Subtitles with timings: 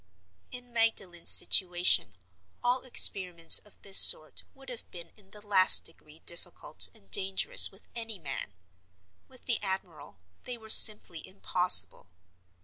[0.49, 2.15] In Magdalen's situation
[2.63, 7.69] all experiments of this sort would have been in the last degree difficult and dangerous
[7.69, 8.55] with any man.
[9.27, 12.07] With the admiral they were simply impossible.